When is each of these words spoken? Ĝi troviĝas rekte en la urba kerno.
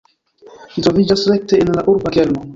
Ĝi 0.69 0.83
troviĝas 0.87 1.27
rekte 1.33 1.61
en 1.67 1.73
la 1.79 1.87
urba 1.95 2.17
kerno. 2.19 2.49